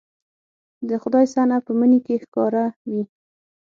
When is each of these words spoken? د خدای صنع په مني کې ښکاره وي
د 0.89 0.91
خدای 1.01 1.25
صنع 1.33 1.57
په 1.65 1.71
مني 1.79 1.99
کې 2.05 2.15
ښکاره 2.23 2.65
وي 2.91 3.03